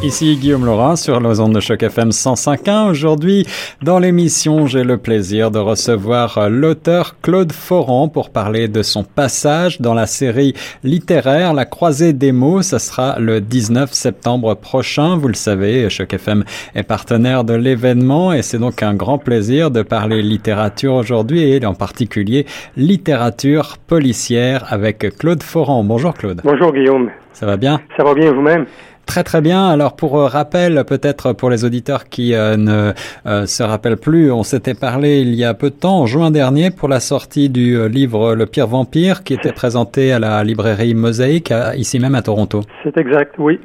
Ici 0.00 0.36
Guillaume 0.36 0.64
Laurent 0.64 0.94
sur 0.94 1.18
la 1.18 1.34
zone 1.34 1.52
de 1.52 1.58
choc 1.58 1.82
FM 1.82 2.10
105.1. 2.10 2.88
Aujourd'hui, 2.88 3.44
dans 3.82 3.98
l'émission, 3.98 4.68
j'ai 4.68 4.84
le 4.84 4.96
plaisir 4.96 5.50
de 5.50 5.58
recevoir 5.58 6.48
l'auteur 6.48 7.16
Claude 7.20 7.50
Foran 7.50 8.08
pour 8.08 8.30
parler 8.30 8.68
de 8.68 8.82
son 8.82 9.02
passage 9.02 9.80
dans 9.80 9.94
la 9.94 10.06
série 10.06 10.54
littéraire 10.84 11.52
La 11.52 11.64
Croisée 11.64 12.12
des 12.12 12.30
mots. 12.30 12.62
Ce 12.62 12.78
sera 12.78 13.18
le 13.18 13.40
19 13.40 13.92
septembre 13.92 14.54
prochain. 14.54 15.16
Vous 15.16 15.26
le 15.26 15.34
savez, 15.34 15.90
choc 15.90 16.14
FM 16.14 16.44
est 16.76 16.84
partenaire 16.84 17.42
de 17.42 17.54
l'événement 17.54 18.32
et 18.32 18.42
c'est 18.42 18.58
donc 18.58 18.84
un 18.84 18.94
grand 18.94 19.18
plaisir 19.18 19.72
de 19.72 19.82
parler 19.82 20.22
littérature 20.22 20.94
aujourd'hui 20.94 21.42
et 21.42 21.66
en 21.66 21.74
particulier 21.74 22.46
littérature 22.76 23.78
policière 23.78 24.64
avec 24.72 25.18
Claude 25.18 25.42
Foran. 25.42 25.82
Bonjour 25.82 26.14
Claude. 26.14 26.40
Bonjour 26.44 26.72
Guillaume. 26.72 27.10
Ça 27.32 27.46
va 27.46 27.56
bien? 27.56 27.80
Ça 27.96 28.04
va 28.04 28.14
bien 28.14 28.32
vous-même? 28.32 28.66
Très 29.08 29.24
très 29.24 29.40
bien. 29.40 29.66
Alors 29.66 29.96
pour 29.96 30.18
euh, 30.18 30.26
rappel, 30.26 30.84
peut-être 30.86 31.32
pour 31.32 31.48
les 31.48 31.64
auditeurs 31.64 32.10
qui 32.10 32.34
euh, 32.34 32.58
ne 32.58 32.92
euh, 33.26 33.46
se 33.46 33.62
rappellent 33.62 33.96
plus, 33.96 34.30
on 34.30 34.42
s'était 34.42 34.74
parlé 34.74 35.22
il 35.22 35.34
y 35.34 35.44
a 35.44 35.54
peu 35.54 35.70
de 35.70 35.74
temps, 35.74 36.00
en 36.00 36.06
juin 36.06 36.30
dernier, 36.30 36.70
pour 36.70 36.90
la 36.90 37.00
sortie 37.00 37.48
du 37.48 37.88
livre 37.88 38.34
Le 38.34 38.44
Pire 38.44 38.66
Vampire, 38.66 39.24
qui 39.24 39.32
était 39.32 39.52
présenté 39.52 40.12
à 40.12 40.18
la 40.18 40.44
librairie 40.44 40.92
Mosaïque, 40.92 41.54
ici 41.74 41.98
même 41.98 42.14
à 42.14 42.20
Toronto. 42.20 42.60
C'est 42.84 42.98
exact, 42.98 43.34
oui. 43.38 43.58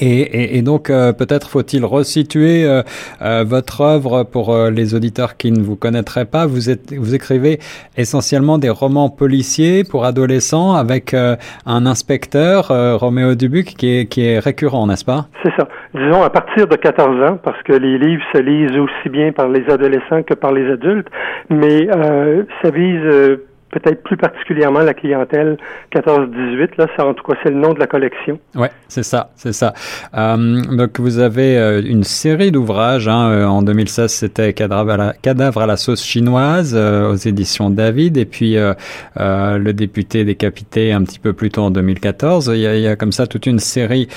Et, 0.00 0.58
et, 0.58 0.62
donc 0.62 0.90
euh, 0.90 1.12
peut-être 1.12 1.48
faut-il 1.48 1.84
resituer 1.84 2.64
euh, 2.64 2.82
euh, 3.22 3.44
votre 3.46 3.80
œuvre 3.80 4.24
pour 4.24 4.56
les 4.70 4.94
auditeurs 4.94 5.36
qui 5.36 5.50
ne 5.50 5.60
vous 5.60 5.76
connaîtraient 5.76 6.24
pas. 6.24 6.46
Vous, 6.46 6.70
êtes, 6.70 6.92
vous 6.92 7.14
écrivez 7.14 7.58
essentiellement 7.96 8.58
des 8.58 8.70
romans 8.70 9.10
policiers 9.10 9.84
pour 9.84 10.04
adolescents 10.04 10.74
avec 10.74 11.14
un 11.14 11.86
inspecteur, 11.86 12.68
Roméo 13.00 13.34
Dubuc, 13.34 13.74
qui 13.76 13.98
est, 13.98 14.06
qui 14.06 14.24
est 14.24 14.38
récurrent, 14.38 14.86
n'est-ce 14.86 15.04
pas? 15.04 15.26
C'est 15.42 15.52
ça. 15.56 15.68
Disons 15.94 16.22
à 16.22 16.30
partir 16.30 16.66
de 16.66 16.76
14 16.76 17.30
ans, 17.30 17.38
parce 17.42 17.60
que 17.62 17.72
les 17.72 17.98
livres 17.98 18.22
se 18.32 18.38
lisent 18.38 18.78
aussi 18.78 19.08
bien 19.08 19.32
par 19.32 19.48
les 19.48 19.68
adolescents 19.68 20.22
que 20.22 20.34
par 20.34 20.52
les 20.52 20.70
adultes, 20.70 21.08
mais 21.50 21.88
ça 22.62 22.70
vise 22.70 23.38
peut-être 23.78 24.02
plus 24.02 24.16
particulièrement 24.16 24.80
la 24.80 24.94
clientèle 24.94 25.56
14-18. 25.94 26.70
Là, 26.78 26.86
c'est 26.96 27.02
en 27.02 27.14
tout 27.14 27.24
cas 27.24 27.38
c'est 27.42 27.50
le 27.50 27.56
nom 27.56 27.74
de 27.74 27.80
la 27.80 27.86
collection. 27.86 28.38
Ouais, 28.54 28.70
c'est 28.88 29.02
ça, 29.02 29.30
c'est 29.36 29.52
ça. 29.52 29.72
Euh, 30.14 30.62
donc 30.76 30.98
vous 30.98 31.18
avez 31.18 31.58
euh, 31.58 31.82
une 31.84 32.04
série 32.04 32.50
d'ouvrages. 32.50 33.08
Hein, 33.08 33.30
euh, 33.30 33.46
en 33.46 33.62
2016, 33.62 34.10
c'était 34.10 34.52
Cadavre 34.52 34.90
à 34.90 34.96
la, 34.96 35.12
Cadavre 35.12 35.62
à 35.62 35.66
la 35.66 35.76
sauce 35.76 36.04
chinoise 36.04 36.74
aux 36.74 37.14
éditions 37.14 37.70
David, 37.70 38.16
et 38.16 38.24
puis 38.24 38.56
le 39.16 39.72
député 39.72 40.24
décapité 40.24 40.92
un 40.92 41.02
petit 41.02 41.18
peu 41.18 41.32
plus 41.32 41.50
tôt 41.50 41.62
en 41.62 41.70
2014. 41.70 42.50
Il 42.54 42.60
y 42.60 42.66
a, 42.66 42.76
il 42.76 42.82
y 42.82 42.86
a 42.86 42.96
comme 42.96 43.12
ça 43.12 43.26
toute 43.26 43.46
une 43.46 43.58
série 43.58 44.08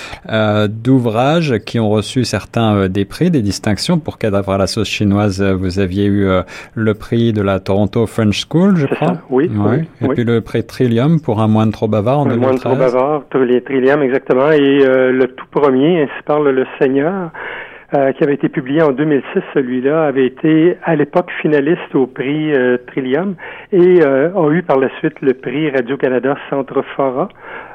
d'ouvrages 0.70 1.60
qui 1.66 1.80
ont 1.80 1.90
reçu 1.90 2.24
certains 2.24 2.88
des 2.88 3.06
prix, 3.06 3.32
des 3.32 3.42
distinctions. 3.42 4.00
Pour 4.00 4.18
Cadavre 4.18 4.52
à 4.52 4.58
la 4.58 4.68
sauce 4.68 4.88
chinoise, 4.88 5.42
vous 5.42 5.80
aviez 5.80 6.06
eu 6.06 6.28
le 6.76 6.94
prix 6.94 7.34
de 7.34 7.42
la 7.42 7.60
Toronto 7.60 8.06
French 8.08 8.46
School, 8.48 8.78
je 8.78 8.88
crois. 8.88 9.08
Ça, 9.08 9.22
oui. 9.30 9.50
Oui, 9.54 9.88
Et 10.02 10.08
puis 10.10 10.24
le 10.24 10.42
prix 10.42 10.66
Trillium 10.66 11.20
pour 11.20 11.42
un 11.42 11.48
moine 11.48 11.72
trop 11.72 11.88
bavard 11.88 12.20
en 12.20 12.26
un 12.30 12.36
2013. 12.36 12.44
Un 12.44 12.48
moine 12.48 12.60
trop 12.60 12.76
bavard, 12.76 13.24
Trillium, 13.30 14.02
exactement. 14.02 14.52
Et 14.52 14.86
euh, 14.86 15.12
le 15.12 15.28
tout 15.28 15.46
premier, 15.52 16.04
ainsi 16.04 16.24
parle 16.26 16.50
le 16.50 16.66
Seigneur, 16.80 17.32
euh, 17.94 18.12
qui 18.14 18.24
avait 18.24 18.36
été 18.36 18.50
publié 18.50 18.82
en 18.82 18.92
2006, 18.92 19.42
celui-là 19.54 20.06
avait 20.06 20.26
été 20.26 20.78
à 20.84 20.96
l'époque 20.96 21.30
finaliste 21.42 21.94
au 21.94 22.08
prix 22.08 22.54
euh, 22.54 22.78
Trillium 22.88 23.36
et 23.72 24.04
a 24.04 24.50
eu 24.50 24.64
par 24.64 24.78
la 24.78 24.90
suite 25.00 25.20
le 25.22 25.34
prix 25.34 25.70
Radio-Canada 25.70 26.36
Centre 26.50 26.82
Fora, 26.96 27.30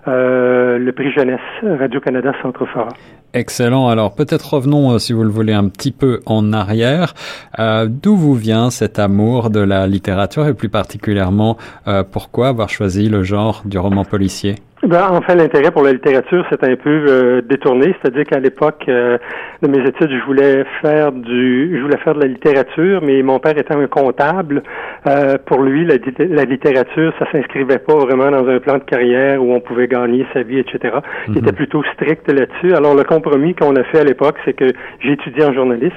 le 0.06 0.90
prix 0.92 1.12
jeunesse 1.12 1.40
Radio-Canada 1.62 2.32
Centre 2.42 2.66
Fora. 2.66 2.90
Excellent. 3.36 3.88
Alors 3.88 4.14
peut-être 4.14 4.54
revenons, 4.54 4.92
euh, 4.92 4.98
si 4.98 5.12
vous 5.12 5.22
le 5.22 5.28
voulez, 5.28 5.52
un 5.52 5.68
petit 5.68 5.92
peu 5.92 6.20
en 6.24 6.54
arrière. 6.54 7.12
Euh, 7.58 7.86
D'où 7.86 8.16
vous 8.16 8.32
vient 8.32 8.70
cet 8.70 8.98
amour 8.98 9.50
de 9.50 9.60
la 9.60 9.86
littérature 9.86 10.46
et 10.46 10.54
plus 10.54 10.70
particulièrement 10.70 11.58
euh, 11.86 12.02
pourquoi 12.02 12.48
avoir 12.48 12.70
choisi 12.70 13.10
le 13.10 13.22
genre 13.22 13.62
du 13.66 13.78
roman 13.78 14.06
policier? 14.06 14.54
Ben, 14.86 15.08
enfin, 15.10 15.34
l'intérêt 15.34 15.70
pour 15.70 15.82
la 15.82 15.92
littérature, 15.92 16.44
c'est 16.50 16.62
un 16.62 16.76
peu 16.76 17.04
euh, 17.08 17.42
détourné. 17.42 17.94
C'est-à-dire 18.00 18.24
qu'à 18.24 18.38
l'époque 18.38 18.84
euh, 18.88 19.18
de 19.62 19.68
mes 19.68 19.86
études, 19.86 20.10
je 20.10 20.24
voulais 20.24 20.64
faire 20.80 21.12
du, 21.12 21.76
je 21.76 21.82
voulais 21.82 21.98
faire 21.98 22.14
de 22.14 22.20
la 22.20 22.26
littérature, 22.26 23.00
mais 23.02 23.22
mon 23.22 23.38
père 23.38 23.58
étant 23.58 23.78
un 23.78 23.86
comptable, 23.86 24.62
euh, 25.06 25.36
pour 25.46 25.62
lui, 25.62 25.84
la, 25.84 25.96
la, 26.18 26.44
littérature, 26.44 27.12
ça 27.18 27.26
s'inscrivait 27.32 27.78
pas 27.78 27.94
vraiment 27.94 28.30
dans 28.30 28.46
un 28.48 28.60
plan 28.60 28.74
de 28.74 28.84
carrière 28.84 29.42
où 29.42 29.52
on 29.52 29.60
pouvait 29.60 29.88
gagner 29.88 30.26
sa 30.32 30.42
vie, 30.42 30.58
etc. 30.58 30.96
Il 31.28 31.38
était 31.38 31.50
mhm. 31.50 31.56
plutôt 31.56 31.82
strict 31.94 32.30
là-dessus. 32.30 32.74
Alors, 32.74 32.94
le 32.94 33.04
compromis 33.04 33.54
qu'on 33.54 33.74
a 33.76 33.84
fait 33.84 34.00
à 34.00 34.04
l'époque, 34.04 34.36
c'est 34.44 34.54
que 34.54 34.72
j'ai 35.00 35.12
étudié 35.12 35.44
en 35.44 35.52
journalisme. 35.52 35.94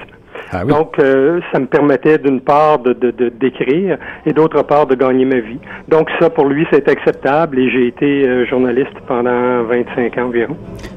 Ah 0.51 0.63
Donc, 0.63 0.97
euh, 0.97 1.39
ça 1.51 1.59
me 1.59 1.67
permettait 1.67 2.17
d'une 2.17 2.41
part 2.41 2.79
de, 2.79 2.93
d'écrire 3.29 3.97
et 4.25 4.33
d'autre 4.33 4.63
part 4.63 4.87
de 4.87 4.95
gagner 4.95 5.25
ma 5.25 5.39
vie. 5.39 5.59
Donc, 5.87 6.09
ça, 6.19 6.29
pour 6.31 6.45
lui, 6.47 6.65
c'est 6.71 6.89
acceptable 6.89 7.59
et 7.59 7.69
j'ai 7.69 7.87
été 7.87 8.27
euh, 8.27 8.45
journaliste 8.47 8.93
pendant 9.07 9.63
25 9.63 10.17
ans 10.17 10.25
environ. 10.25 10.55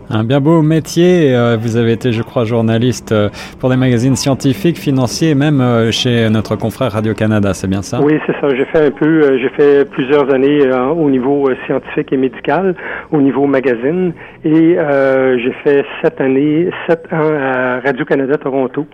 Un 0.08 0.24
bien 0.24 0.40
beau 0.40 0.62
métier. 0.62 1.34
Euh, 1.34 1.58
vous 1.60 1.76
avez 1.76 1.92
été, 1.92 2.12
je 2.12 2.22
crois, 2.22 2.44
journaliste 2.44 3.14
pour 3.60 3.68
des 3.68 3.76
magazines 3.76 4.16
scientifiques, 4.16 4.78
financiers 4.78 5.30
et 5.30 5.34
même 5.34 5.90
chez 5.90 6.30
notre 6.30 6.56
confrère 6.56 6.92
Radio-Canada, 6.92 7.52
c'est 7.52 7.68
bien 7.68 7.82
ça? 7.82 8.00
Oui, 8.00 8.14
c'est 8.26 8.34
ça. 8.40 8.54
J'ai 8.54 8.64
fait 8.66 8.86
un 8.86 8.90
peu, 8.90 9.38
j'ai 9.38 9.48
fait 9.50 9.88
plusieurs 9.90 10.32
années 10.32 10.60
au 10.96 11.10
niveau 11.10 11.48
scientifique 11.66 12.12
et 12.12 12.16
médical, 12.16 12.74
au 13.10 13.20
niveau 13.20 13.46
magazine 13.46 14.12
et 14.44 14.76
j'ai 14.76 15.54
fait 15.64 15.84
sept 16.02 16.20
années, 16.20 16.70
sept 16.88 17.06
ans 17.12 17.32
à 17.40 17.80
Radio-Canada 17.80 18.36
Toronto 18.36 18.86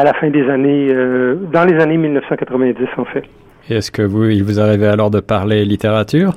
à 0.00 0.04
la 0.04 0.14
fin 0.14 0.30
des 0.30 0.48
années, 0.48 0.88
euh, 0.90 1.34
dans 1.52 1.64
les 1.64 1.78
années 1.80 1.98
1990 1.98 2.86
en 2.96 3.04
fait. 3.04 3.24
Est-ce 3.68 3.90
que 3.90 4.02
vous, 4.02 4.24
il 4.24 4.42
vous 4.42 4.58
arrivait 4.58 4.86
alors 4.86 5.10
de 5.10 5.20
parler 5.20 5.64
littérature? 5.64 6.32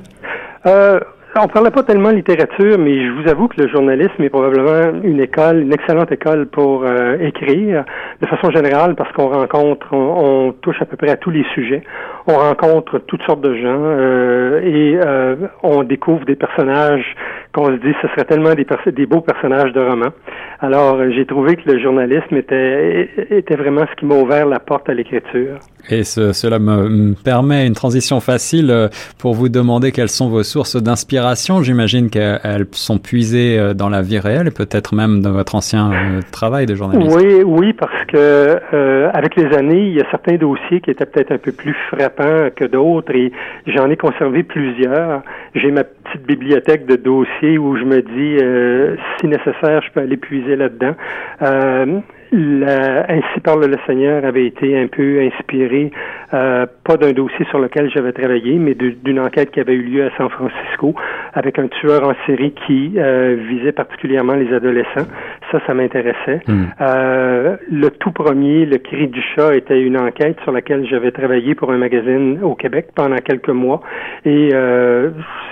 Euh, 0.66 1.00
on 1.36 1.48
parlait 1.48 1.70
pas 1.70 1.82
tellement 1.82 2.10
littérature, 2.10 2.78
mais 2.78 3.06
je 3.06 3.10
vous 3.10 3.28
avoue 3.28 3.48
que 3.48 3.60
le 3.60 3.68
journalisme 3.68 4.22
est 4.22 4.28
probablement 4.28 5.00
une 5.02 5.18
école, 5.18 5.62
une 5.62 5.72
excellente 5.72 6.12
école 6.12 6.46
pour 6.46 6.84
euh, 6.84 7.16
écrire 7.20 7.84
de 8.20 8.26
façon 8.26 8.50
générale 8.50 8.94
parce 8.94 9.10
qu'on 9.12 9.28
rencontre, 9.28 9.92
on, 9.92 10.52
touche 10.60 10.80
à 10.80 10.84
peu 10.84 10.96
près 10.96 11.10
à 11.10 11.16
tous 11.16 11.30
les 11.30 11.44
sujets. 11.54 11.82
On 12.26 12.36
rencontre 12.36 12.98
toutes 13.06 13.22
sortes 13.22 13.42
de 13.42 13.54
gens 13.54 13.82
euh, 13.82 14.60
et 14.62 14.98
euh, 15.04 15.36
on 15.62 15.82
découvre 15.82 16.24
des 16.24 16.36
personnages 16.36 17.04
qu'on 17.52 17.66
se 17.66 17.80
dit 17.80 17.94
ce 18.02 18.08
serait 18.08 18.24
tellement 18.24 18.54
des, 18.54 18.66
des 18.92 19.06
beaux 19.06 19.20
personnages 19.20 19.72
de 19.72 19.80
romans. 19.80 20.12
Alors 20.60 20.98
j'ai 21.10 21.26
trouvé 21.26 21.56
que 21.56 21.70
le 21.70 21.78
journalisme 21.78 22.36
était, 22.36 23.10
était 23.30 23.56
vraiment 23.56 23.84
ce 23.90 24.00
qui 24.00 24.06
m'a 24.06 24.14
ouvert 24.14 24.46
la 24.46 24.58
porte 24.58 24.88
à 24.88 24.94
l'écriture. 24.94 25.58
Et 25.90 26.02
cela 26.02 26.58
me, 26.58 27.14
permet 27.22 27.66
une 27.66 27.74
transition 27.74 28.20
facile 28.20 28.88
pour 29.18 29.34
vous 29.34 29.50
demander 29.50 29.92
quelles 29.92 30.08
sont 30.08 30.30
vos 30.30 30.42
sources 30.42 30.82
d'inspiration. 30.82 31.62
J'imagine 31.62 32.08
qu'elles 32.08 32.66
sont 32.72 32.98
puisées 32.98 33.74
dans 33.74 33.90
la 33.90 34.00
vie 34.00 34.18
réelle 34.18 34.48
et 34.48 34.50
peut-être 34.50 34.94
même 34.94 35.20
dans 35.20 35.32
votre 35.32 35.54
ancien 35.54 35.90
travail 36.32 36.64
de 36.64 36.74
journaliste. 36.74 37.14
Oui, 37.14 37.42
oui, 37.44 37.72
parce 37.74 38.04
que 38.06 38.58
euh, 38.72 39.10
avec 39.12 39.36
les 39.36 39.56
années, 39.56 39.88
il 39.88 39.94
y 39.94 40.00
a 40.00 40.10
certains 40.10 40.36
dossiers 40.36 40.80
qui 40.80 40.90
étaient 40.90 41.06
peut-être 41.06 41.32
un 41.32 41.38
peu 41.38 41.52
plus 41.52 41.74
frappants 41.90 42.13
que 42.16 42.64
d'autres 42.64 43.14
et 43.14 43.32
j'en 43.66 43.90
ai 43.90 43.96
conservé 43.96 44.42
plusieurs. 44.42 45.22
J'ai 45.54 45.70
ma 45.70 45.84
petite 45.84 46.26
bibliothèque 46.26 46.86
de 46.86 46.96
dossiers 46.96 47.58
où 47.58 47.76
je 47.76 47.84
me 47.84 48.02
dis, 48.02 48.38
euh, 48.42 48.96
si 49.18 49.26
nécessaire, 49.26 49.82
je 49.82 49.90
peux 49.92 50.00
aller 50.00 50.16
puiser 50.16 50.56
là-dedans. 50.56 50.94
Euh, 51.42 52.00
la, 52.34 53.10
ainsi 53.10 53.40
parle 53.42 53.66
le 53.66 53.76
Seigneur 53.86 54.24
avait 54.24 54.46
été 54.46 54.76
un 54.76 54.88
peu 54.88 55.20
inspiré, 55.20 55.92
euh, 56.32 56.66
pas 56.84 56.96
d'un 56.96 57.12
dossier 57.12 57.46
sur 57.50 57.60
lequel 57.60 57.90
j'avais 57.90 58.12
travaillé, 58.12 58.54
mais 58.58 58.74
d'une 58.74 59.20
enquête 59.20 59.52
qui 59.52 59.60
avait 59.60 59.74
eu 59.74 59.82
lieu 59.82 60.04
à 60.04 60.10
San 60.16 60.28
Francisco 60.28 60.94
avec 61.32 61.58
un 61.60 61.68
tueur 61.68 62.02
en 62.08 62.14
série 62.26 62.52
qui 62.66 62.94
euh, 62.96 63.36
visait 63.48 63.72
particulièrement 63.72 64.34
les 64.34 64.52
adolescents. 64.52 65.06
Ça, 65.52 65.60
ça 65.64 65.74
m'intéressait. 65.74 66.40
Hmm. 66.48 66.64
Euh, 66.80 67.56
le 67.70 67.90
tout 67.90 68.10
premier, 68.10 68.66
Le 68.66 68.78
cri 68.78 69.06
du 69.06 69.22
chat, 69.34 69.54
était 69.54 69.80
une 69.80 69.96
enquête 69.96 70.38
sur 70.42 70.50
laquelle 70.50 70.86
j'avais 70.88 71.12
travaillé 71.12 71.54
pour 71.54 71.70
un 71.70 71.78
magazine 71.78 72.40
au 72.42 72.56
Québec 72.56 72.88
pendant 72.96 73.18
quelques 73.18 73.48
mois 73.48 73.80
et 74.24 74.50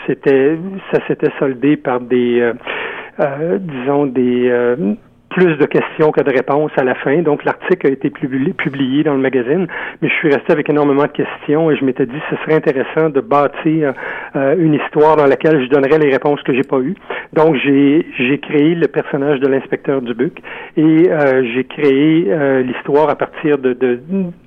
c'était 0.07 0.57
ça 0.91 0.99
s'était 1.07 1.31
soldé 1.39 1.77
par 1.77 2.01
des 2.01 2.53
disons 3.19 4.07
des 4.07 4.51
plus 5.35 5.57
de 5.57 5.67
questions 5.67 6.13
que 6.13 6.21
de 6.21 6.31
réponses 6.31 6.73
à 6.77 6.85
la 6.85 6.95
fin. 6.95 7.23
Donc, 7.23 7.45
l'article 7.45 7.87
a 7.87 7.91
été 7.91 8.11
publié 8.11 9.03
dans 9.03 9.15
le 9.15 9.21
magazine, 9.21 9.67
mais 10.01 10.09
je 10.09 10.15
suis 10.15 10.29
resté 10.29 10.53
avec 10.53 10.69
énormément 10.69 11.03
de 11.05 11.09
questions 11.09 11.71
et 11.71 11.77
je 11.77 11.85
m'étais 11.85 12.07
dit 12.07 12.21
ce 12.31 12.37
serait 12.37 12.55
intéressant 12.55 13.11
de 13.11 13.21
bâtir 13.21 13.95
euh, 14.37 14.55
une 14.59 14.75
histoire 14.75 15.17
dans 15.17 15.27
laquelle 15.27 15.63
je 15.63 15.69
donnerais 15.69 15.99
les 15.99 16.11
réponses 16.11 16.43
que 16.43 16.55
j'ai 16.55 16.63
pas 16.63 16.79
eues. 16.79 16.95
Donc, 17.33 17.57
j'ai, 17.57 18.07
j'ai 18.19 18.39
créé 18.39 18.75
le 18.75 18.89
personnage 18.89 19.41
de 19.41 19.49
l'inspecteur 19.49 20.03
Dubuc 20.03 20.41
et 20.77 21.11
euh, 21.11 21.43
j'ai 21.55 21.65
créé 21.65 22.27
euh, 22.29 22.63
l'histoire 22.63 23.09
à 23.09 23.17
partir 23.17 23.59
de, 23.59 23.73
de 23.73 24.01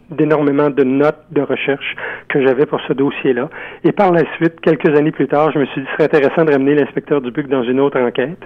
d'énormément 0.10 0.70
de 0.70 0.84
notes 0.84 1.24
de 1.32 1.42
recherche 1.42 1.96
que 2.30 2.42
j'avais 2.46 2.66
pour 2.66 2.80
ce 2.88 2.94
dossier-là. 2.94 3.50
Et 3.84 3.92
par 3.92 4.12
la 4.12 4.24
suite, 4.36 4.60
quelques 4.62 4.96
années 4.98 5.12
plus 5.12 5.28
tard, 5.28 5.52
je 5.52 5.60
me 5.60 5.66
suis 5.68 5.82
dit, 5.82 5.88
ce 5.88 5.94
serait 5.94 6.16
intéressant 6.16 6.46
de 6.46 6.52
ramener 6.52 6.76
l'inspecteur 6.76 7.22
Dubuc 7.22 7.48
dans 7.48 7.64
une 7.64 7.80
autre 7.80 8.00
enquête. 8.00 8.40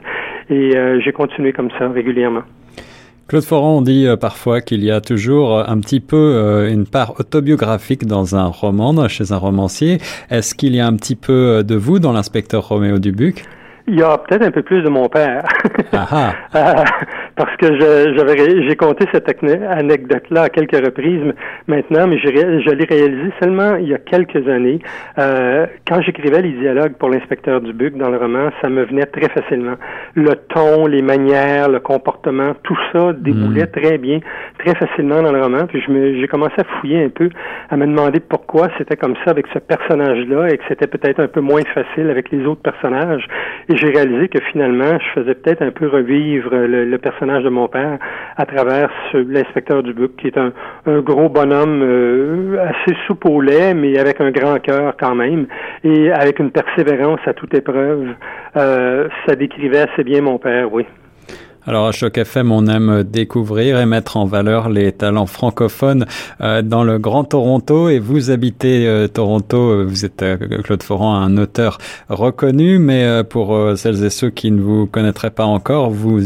Et 0.49 0.75
euh, 0.75 0.99
j'ai 1.03 1.11
continué 1.11 1.53
comme 1.53 1.69
ça 1.77 1.89
régulièrement. 1.89 2.43
Claude 3.27 3.43
Foran 3.43 3.81
dit 3.81 4.07
euh, 4.07 4.15
parfois 4.15 4.61
qu'il 4.61 4.83
y 4.83 4.89
a 4.89 5.01
toujours 5.01 5.57
euh, 5.57 5.63
un 5.67 5.79
petit 5.79 5.99
peu 5.99 6.67
une 6.69 6.87
part 6.87 7.19
autobiographique 7.19 8.07
dans 8.07 8.35
un 8.35 8.47
roman, 8.47 9.07
chez 9.07 9.31
un 9.31 9.37
romancier. 9.37 9.99
Est-ce 10.31 10.55
qu'il 10.55 10.75
y 10.75 10.79
a 10.79 10.87
un 10.87 10.95
petit 10.95 11.15
peu 11.15 11.63
de 11.63 11.75
vous 11.75 11.99
dans 11.99 12.11
l'inspecteur 12.11 12.67
Roméo 12.67 12.97
Dubuc? 12.97 13.43
Il 13.87 13.97
y 13.97 14.03
a 14.03 14.17
peut-être 14.19 14.43
un 14.43 14.51
peu 14.51 14.61
plus 14.61 14.83
de 14.83 14.89
mon 14.89 15.09
père. 15.09 15.43
Ah 15.93 16.33
parce 17.39 17.55
que 17.55 17.67
j'avais 17.79 18.67
j'ai 18.67 18.75
compté 18.75 19.05
cette 19.13 19.29
anecdote-là 19.29 20.41
à 20.41 20.49
quelques 20.49 20.75
reprises 20.75 21.33
maintenant, 21.67 22.05
mais 22.05 22.17
je, 22.17 22.27
je 22.27 22.69
l'ai 22.71 22.83
réalisé 22.83 23.31
seulement 23.41 23.77
il 23.77 23.87
y 23.87 23.93
a 23.93 23.97
quelques 23.97 24.45
années. 24.49 24.79
Euh, 25.17 25.65
quand 25.87 26.01
j'écrivais 26.01 26.41
les 26.41 26.51
dialogues 26.51 26.95
pour 26.99 27.07
l'inspecteur 27.07 27.61
Dubuc 27.61 27.95
dans 27.95 28.09
le 28.09 28.17
roman, 28.17 28.49
ça 28.61 28.67
me 28.67 28.83
venait 28.83 29.05
très 29.05 29.29
facilement. 29.29 29.75
Le 30.15 30.35
ton, 30.53 30.85
les 30.85 31.01
manières, 31.01 31.69
le 31.69 31.79
comportement, 31.79 32.55
tout 32.63 32.77
ça 32.91 33.13
déboulait 33.13 33.63
hmm. 33.63 33.71
très 33.71 33.97
bien, 33.97 34.19
très 34.57 34.75
facilement 34.75 35.21
dans 35.21 35.31
le 35.31 35.41
roman. 35.41 35.65
Puis 35.65 35.81
j'ai 36.19 36.27
commencé 36.27 36.55
à 36.57 36.65
fouiller 36.81 37.05
un 37.05 37.09
peu, 37.09 37.29
à 37.69 37.77
me 37.77 37.85
demander 37.85 38.19
pourquoi 38.19 38.67
c'était 38.77 38.97
comme 38.97 39.15
ça 39.23 39.31
avec 39.31 39.45
ce 39.53 39.59
personnage-là 39.59 40.49
et 40.49 40.57
que 40.57 40.63
c'était 40.67 40.87
peut-être 40.87 41.21
un 41.21 41.29
peu 41.29 41.39
moins 41.39 41.63
facile 41.73 42.09
avec 42.09 42.31
les 42.31 42.45
autres 42.45 42.63
personnages. 42.63 43.25
Et 43.69 43.77
j'ai 43.77 43.91
réalisé 43.91 44.27
que 44.27 44.39
finalement, 44.51 44.99
je 44.99 45.21
faisais 45.21 45.35
peut-être 45.35 45.61
un 45.61 45.71
peu 45.71 45.87
revivre 45.87 46.53
le, 46.53 46.83
le 46.83 46.97
personnage 46.97 47.28
de 47.37 47.49
mon 47.49 47.67
père 47.67 47.99
à 48.37 48.45
travers 48.45 48.89
l'inspecteur 49.13 49.83
Dubuc, 49.83 50.15
qui 50.17 50.27
est 50.27 50.37
un, 50.37 50.51
gros 51.01 51.29
bonhomme 51.29 51.81
euh, 51.83 52.57
assez 52.59 52.97
soupe 53.05 53.25
au 53.25 53.41
lait, 53.41 53.73
mais 53.73 53.97
avec 53.99 54.19
un 54.19 54.31
grand 54.31 54.59
cœur 54.59 54.95
quand 54.99 55.13
même, 55.13 55.45
et 55.83 56.11
avec 56.11 56.39
une 56.39 56.51
persévérance 56.51 57.19
à 57.25 57.33
toute 57.33 57.53
épreuve. 57.53 58.07
Euh, 58.57 59.07
ça 59.27 59.35
décrivait 59.35 59.85
assez 59.91 60.03
bien 60.03 60.21
mon 60.21 60.39
père, 60.39 60.73
oui. 60.73 60.85
Alors 61.69 61.85
à 61.85 61.91
Choc 61.91 62.17
FM, 62.17 62.51
on 62.51 62.65
aime 62.65 63.03
découvrir 63.03 63.79
et 63.79 63.85
mettre 63.85 64.17
en 64.17 64.25
valeur 64.25 64.69
les 64.69 64.91
talents 64.91 65.27
francophones 65.27 66.07
euh, 66.41 66.63
dans 66.63 66.83
le 66.83 66.97
Grand 66.97 67.25
Toronto. 67.25 67.89
Et 67.89 67.99
vous 67.99 68.31
habitez 68.31 68.87
euh, 68.87 69.07
Toronto, 69.07 69.85
vous 69.85 70.03
êtes 70.03 70.23
euh, 70.23 70.35
Claude 70.63 70.81
Foran, 70.81 71.13
un 71.13 71.37
auteur 71.37 71.77
reconnu, 72.09 72.79
mais 72.79 73.23
pour 73.23 73.55
celles 73.75 74.03
et 74.03 74.09
ceux 74.09 74.31
qui 74.31 74.49
ne 74.49 74.59
vous 74.59 74.87
connaîtraient 74.87 75.29
pas 75.29 75.45
encore, 75.45 75.91
vous 75.91 76.19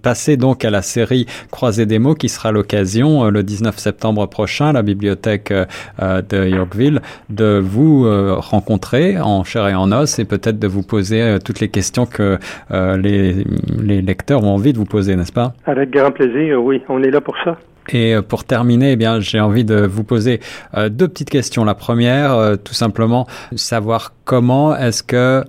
passez 0.00 0.36
donc 0.36 0.64
à 0.64 0.70
la 0.70 0.82
série 0.82 1.26
Croisée 1.50 1.84
des 1.84 1.98
mots, 1.98 2.14
qui 2.14 2.28
sera 2.28 2.52
l'occasion 2.52 3.30
le 3.30 3.42
19 3.42 3.76
septembre 3.76 4.26
prochain 4.26 4.66
à 4.66 4.72
la 4.72 4.82
bibliothèque 4.82 5.52
de 6.00 6.48
Yorkville 6.48 7.02
de 7.30 7.60
vous 7.60 8.06
rencontrer 8.40 9.18
en 9.18 9.42
chair 9.42 9.66
et 9.66 9.74
en 9.74 9.90
os 9.90 10.20
et 10.20 10.24
peut-être 10.24 10.60
de 10.60 10.68
vous 10.68 10.84
poser 10.84 11.38
toutes 11.44 11.58
les 11.58 11.68
questions 11.68 12.06
que 12.06 12.38
les, 12.70 13.44
les 13.80 14.02
lecteurs 14.02 14.40
vont 14.40 14.51
envie 14.52 14.72
de 14.72 14.78
vous 14.78 14.84
poser, 14.84 15.16
n'est-ce 15.16 15.32
pas? 15.32 15.54
Avec 15.66 15.90
grand 15.90 16.10
plaisir, 16.10 16.62
oui. 16.62 16.82
On 16.88 17.02
est 17.02 17.10
là 17.10 17.20
pour 17.20 17.36
ça. 17.44 17.56
Et 17.90 18.14
euh, 18.14 18.22
pour 18.22 18.44
terminer, 18.44 18.92
eh 18.92 18.96
bien, 18.96 19.20
j'ai 19.20 19.40
envie 19.40 19.64
de 19.64 19.86
vous 19.86 20.04
poser 20.04 20.40
euh, 20.76 20.88
deux 20.88 21.08
petites 21.08 21.30
questions. 21.30 21.64
La 21.64 21.74
première, 21.74 22.32
euh, 22.32 22.56
tout 22.56 22.74
simplement, 22.74 23.26
savoir 23.56 24.12
comment 24.24 24.76
est-ce 24.76 25.02
que 25.02 25.42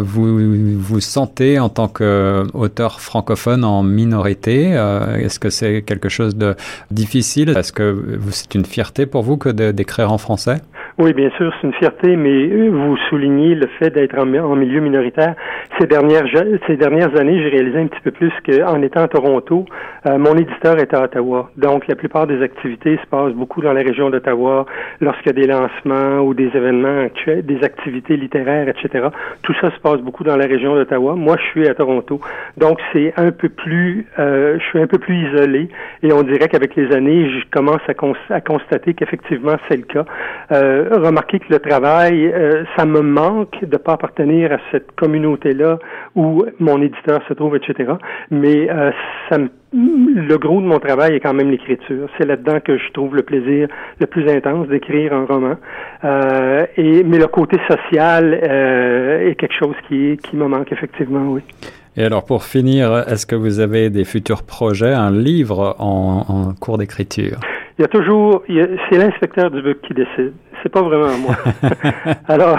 vous 0.00 0.78
vous 0.78 1.00
sentez 1.00 1.58
en 1.58 1.68
tant 1.68 1.88
qu'auteur 1.88 3.00
francophone 3.00 3.64
en 3.64 3.82
minorité? 3.82 4.70
est-ce 5.18 5.38
que 5.38 5.50
c'est 5.50 5.82
quelque 5.82 6.08
chose 6.08 6.36
de 6.36 6.54
difficile? 6.90 7.50
Est-ce 7.56 7.72
que 7.72 8.18
c'est 8.30 8.54
une 8.54 8.64
fierté 8.64 9.06
pour 9.06 9.22
vous 9.22 9.36
que 9.36 9.48
d'écrire 9.50 10.12
en 10.12 10.18
français? 10.18 10.58
Oui, 10.98 11.14
bien 11.14 11.30
sûr, 11.38 11.52
c'est 11.60 11.66
une 11.66 11.72
fierté, 11.72 12.16
mais 12.16 12.48
euh, 12.48 12.68
vous 12.70 12.96
soulignez 13.08 13.54
le 13.54 13.66
fait 13.78 13.88
d'être 13.90 14.18
en, 14.18 14.26
milieu 14.26 14.80
minoritaire. 14.80 15.34
Ces 15.80 15.86
dernières, 15.86 16.26
ces 16.66 16.76
dernières 16.76 17.18
années, 17.18 17.42
j'ai 17.42 17.48
réalisé 17.48 17.78
un 17.78 17.86
petit 17.86 18.00
peu 18.02 18.10
plus 18.10 18.30
qu'en 18.46 18.82
étant 18.82 19.00
à 19.00 19.08
Toronto, 19.08 19.64
euh, 20.06 20.18
mon 20.18 20.34
éditeur 20.34 20.78
est 20.78 20.92
à 20.92 21.02
Ottawa. 21.04 21.50
Donc, 21.56 21.86
la 21.88 21.94
plupart 21.94 22.26
des 22.26 22.42
activités 22.42 22.98
se 23.02 23.06
passent 23.06 23.32
beaucoup 23.32 23.62
dans 23.62 23.72
la 23.72 23.80
région 23.80 24.10
d'Ottawa, 24.10 24.66
lorsqu'il 25.00 25.28
y 25.28 25.30
a 25.30 25.46
des 25.46 25.46
lancements 25.46 26.20
ou 26.20 26.34
des 26.34 26.50
événements 26.54 27.04
actuels, 27.06 27.46
des 27.46 27.64
activités 27.64 28.01
littéraires, 28.10 28.68
etc. 28.68 29.08
Tout 29.42 29.54
ça 29.60 29.70
se 29.70 29.80
passe 29.80 29.98
beaucoup 29.98 30.24
dans 30.24 30.36
la 30.36 30.46
région 30.46 30.74
d'Ottawa. 30.74 31.14
Moi, 31.14 31.36
je 31.38 31.44
suis 31.50 31.68
à 31.68 31.74
Toronto. 31.74 32.20
Donc, 32.56 32.78
c'est 32.92 33.12
un 33.16 33.30
peu 33.30 33.48
plus, 33.48 34.06
euh, 34.18 34.58
je 34.58 34.64
suis 34.66 34.80
un 34.80 34.86
peu 34.86 34.98
plus 34.98 35.28
isolé 35.28 35.68
et 36.02 36.12
on 36.12 36.22
dirait 36.22 36.48
qu'avec 36.48 36.76
les 36.76 36.92
années, 36.94 37.30
je 37.30 37.44
commence 37.50 37.80
à, 37.88 38.40
constater 38.40 38.94
qu'effectivement, 38.94 39.56
c'est 39.68 39.76
le 39.76 39.82
cas. 39.82 40.04
Euh, 40.52 40.88
remarquer 40.92 41.38
que 41.38 41.52
le 41.52 41.58
travail, 41.58 42.26
euh, 42.26 42.64
ça 42.76 42.84
me 42.84 43.00
manque 43.00 43.64
de 43.64 43.76
pas 43.76 43.92
appartenir 43.92 44.52
à 44.52 44.58
cette 44.70 44.92
communauté-là 44.92 45.78
où 46.14 46.44
mon 46.58 46.80
éditeur 46.82 47.22
se 47.28 47.34
trouve, 47.34 47.56
etc. 47.56 47.92
Mais 48.30 48.70
euh, 48.70 48.90
ça 49.28 49.38
le 49.72 50.36
gros 50.36 50.60
de 50.60 50.66
mon 50.66 50.78
travail 50.78 51.14
est 51.14 51.20
quand 51.20 51.34
même 51.34 51.50
l'écriture. 51.50 52.08
C'est 52.18 52.26
là-dedans 52.26 52.60
que 52.60 52.76
je 52.76 52.92
trouve 52.92 53.16
le 53.16 53.22
plaisir 53.22 53.68
le 54.00 54.06
plus 54.06 54.28
intense 54.30 54.68
d'écrire 54.68 55.12
un 55.14 55.24
roman. 55.24 55.56
Euh, 56.04 56.66
et 56.76 57.02
mais 57.04 57.18
le 57.18 57.26
côté 57.26 57.58
social 57.68 58.34
est 58.34 59.34
quelque 59.38 59.54
chose 59.58 59.76
qui 59.88 60.18
qui 60.18 60.36
me 60.36 60.46
manque 60.46 60.72
effectivement, 60.72 61.24
oui. 61.28 61.42
Et 61.96 62.04
alors 62.04 62.24
pour 62.24 62.44
finir, 62.44 63.04
est-ce 63.08 63.26
que 63.26 63.36
vous 63.36 63.60
avez 63.60 63.90
des 63.90 64.04
futurs 64.04 64.42
projets, 64.42 64.92
un 64.92 65.10
livre 65.10 65.76
en, 65.78 66.24
en 66.28 66.54
cours 66.54 66.78
d'écriture? 66.78 67.38
Il 67.78 67.82
y 67.82 67.84
a 67.84 67.88
toujours, 67.88 68.42
c'est 68.48 68.98
l'inspecteur 68.98 69.50
du 69.50 69.62
book 69.62 69.78
qui 69.86 69.94
décide 69.94 70.32
c'est 70.62 70.68
pas 70.68 70.82
vraiment 70.82 71.18
moi. 71.18 71.36
Alors, 72.28 72.56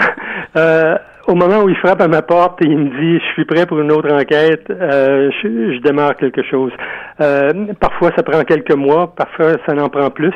euh, 0.56 0.96
au 1.26 1.34
moment 1.34 1.62
où 1.62 1.68
il 1.68 1.76
frappe 1.76 2.00
à 2.00 2.08
ma 2.08 2.22
porte 2.22 2.62
et 2.62 2.68
il 2.68 2.76
me 2.76 2.90
dit 2.90 3.18
je 3.18 3.32
suis 3.32 3.44
prêt 3.44 3.66
pour 3.66 3.80
une 3.80 3.92
autre 3.92 4.12
enquête, 4.12 4.66
euh, 4.70 5.30
je, 5.42 5.80
démarre 5.80 6.16
quelque 6.16 6.42
chose. 6.42 6.72
Euh, 7.20 7.72
parfois 7.80 8.10
ça 8.16 8.22
prend 8.22 8.42
quelques 8.42 8.74
mois, 8.74 9.14
parfois 9.14 9.56
ça 9.66 9.74
n'en 9.74 9.88
prend 9.88 10.10
plus, 10.10 10.34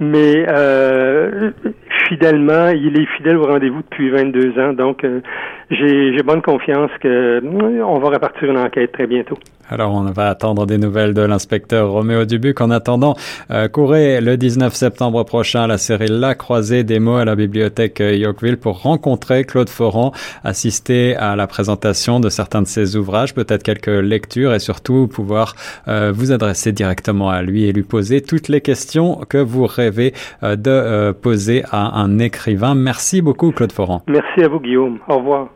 mais 0.00 0.46
euh, 0.48 1.50
fidèlement, 2.08 2.68
il 2.68 3.00
est 3.00 3.06
fidèle 3.16 3.36
au 3.36 3.46
rendez-vous 3.46 3.82
depuis 3.82 4.10
22 4.10 4.58
ans, 4.60 4.72
donc 4.72 5.04
euh, 5.04 5.20
j'ai 5.70 6.22
bonne 6.22 6.42
confiance 6.42 6.90
que 7.00 7.08
euh, 7.08 7.84
on 7.84 7.98
va 7.98 8.10
repartir 8.10 8.50
une 8.50 8.58
enquête 8.58 8.92
très 8.92 9.06
bientôt. 9.06 9.38
Alors 9.68 9.94
on 9.94 10.02
va 10.02 10.28
attendre 10.28 10.64
des 10.64 10.78
nouvelles 10.78 11.12
de 11.12 11.22
l'inspecteur 11.22 11.90
Roméo 11.90 12.24
Dubuc. 12.24 12.60
En 12.60 12.70
attendant, 12.70 13.16
euh, 13.50 13.66
courez 13.66 14.20
le 14.20 14.36
19 14.36 14.72
septembre 14.72 15.24
prochain 15.24 15.66
la 15.66 15.76
série 15.76 16.06
La 16.08 16.36
Croisée 16.36 16.84
des 16.84 17.00
mots 17.00 17.16
à 17.16 17.24
la 17.24 17.34
bibliothèque 17.34 17.98
Yorkville 17.98 18.58
pour 18.58 18.82
rencontrer 18.82 19.44
Claude 19.44 19.68
Foran, 19.68 20.12
assister 20.44 21.16
à 21.16 21.34
la 21.34 21.48
présentation 21.48 22.20
de 22.20 22.28
certains 22.28 22.62
de 22.62 22.68
ses 22.68 22.94
ouvrages, 22.94 23.34
peut-être 23.34 23.64
quelques 23.64 23.88
lectures 23.88 24.54
et 24.54 24.60
surtout 24.60 25.08
pouvoir 25.08 25.56
euh, 25.88 26.12
vous 26.14 26.30
adresser 26.30 26.70
directement 26.70 27.28
à 27.28 27.42
lui 27.42 27.64
et 27.64 27.72
lui 27.72 27.82
poser 27.82 28.20
toutes 28.20 28.48
les 28.48 28.60
questions 28.60 29.20
que 29.28 29.38
vous 29.38 29.66
de 29.90 31.12
poser 31.12 31.62
à 31.70 32.00
un 32.00 32.18
écrivain. 32.18 32.74
Merci 32.74 33.22
beaucoup 33.22 33.52
Claude 33.52 33.72
Foran. 33.72 34.02
Merci 34.08 34.42
à 34.42 34.48
vous 34.48 34.60
Guillaume. 34.60 34.98
Au 35.08 35.18
revoir. 35.18 35.48